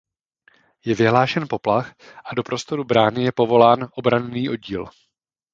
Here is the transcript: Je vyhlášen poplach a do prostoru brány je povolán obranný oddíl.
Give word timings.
Je 0.85 0.95
vyhlášen 0.95 1.47
poplach 1.49 1.93
a 2.25 2.35
do 2.35 2.43
prostoru 2.43 2.83
brány 2.83 3.23
je 3.23 3.31
povolán 3.31 3.87
obranný 3.95 4.49
oddíl. 4.49 4.85